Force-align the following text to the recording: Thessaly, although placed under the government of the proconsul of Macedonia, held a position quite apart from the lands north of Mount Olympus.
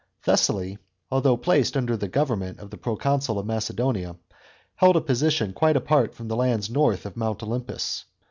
Thessaly, 0.23 0.79
although 1.11 1.37
placed 1.37 1.77
under 1.77 1.95
the 1.95 2.07
government 2.07 2.57
of 2.59 2.71
the 2.71 2.77
proconsul 2.79 3.37
of 3.37 3.45
Macedonia, 3.45 4.15
held 4.73 4.95
a 4.95 5.01
position 5.01 5.53
quite 5.53 5.77
apart 5.77 6.15
from 6.15 6.27
the 6.27 6.35
lands 6.35 6.71
north 6.71 7.05
of 7.05 7.15
Mount 7.15 7.43
Olympus. 7.43 8.05